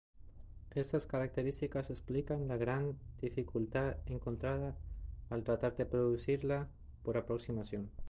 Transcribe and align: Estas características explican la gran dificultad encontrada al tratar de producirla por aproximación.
Estas 0.71 1.05
características 1.05 1.91
explican 1.91 2.47
la 2.47 2.57
gran 2.57 2.97
dificultad 3.21 3.97
encontrada 4.07 4.75
al 5.29 5.43
tratar 5.43 5.75
de 5.77 5.85
producirla 5.85 6.67
por 7.03 7.17
aproximación. 7.17 7.91